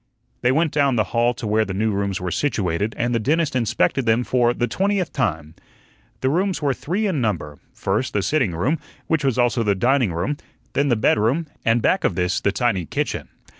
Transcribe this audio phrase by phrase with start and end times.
[0.41, 3.55] They went down the hall to where the new rooms were situated, and the dentist
[3.55, 5.53] inspected them for the twentieth time.
[6.21, 10.11] The rooms were three in number first, the sitting room, which was also the dining
[10.11, 10.37] room;
[10.73, 13.27] then the bedroom, and back of this the tiny kitchen.